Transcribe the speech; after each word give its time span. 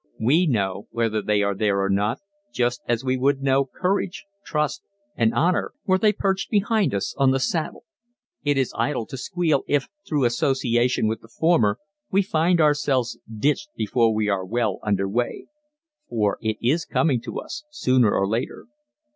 We 0.19 0.47
know 0.47 0.87
whether 0.89 1.21
they 1.21 1.43
are 1.43 1.53
there 1.53 1.79
or 1.83 1.89
not 1.91 2.21
just 2.51 2.81
as 2.87 3.03
we 3.05 3.17
would 3.17 3.43
know 3.43 3.65
Courage, 3.65 4.25
Trust 4.43 4.81
and 5.15 5.31
Honor 5.31 5.73
were 5.85 5.99
they 5.99 6.11
perched 6.11 6.49
behind 6.49 6.95
us 6.95 7.13
on 7.19 7.29
the 7.29 7.39
saddle. 7.39 7.83
It 8.43 8.57
is 8.57 8.73
idle 8.75 9.05
to 9.05 9.15
squeal 9.15 9.63
if 9.67 9.89
through 10.07 10.25
association 10.25 11.05
with 11.07 11.21
the 11.21 11.27
former 11.27 11.77
we 12.09 12.23
find 12.23 12.59
ourselves 12.59 13.19
ditched 13.31 13.69
before 13.75 14.11
we 14.11 14.27
are 14.27 14.43
well 14.43 14.79
under 14.81 15.07
way 15.07 15.45
for 16.09 16.39
it 16.41 16.57
is 16.63 16.83
coming 16.83 17.21
to 17.21 17.39
us, 17.39 17.63
sooner 17.69 18.11
or 18.11 18.27
later. 18.27 18.65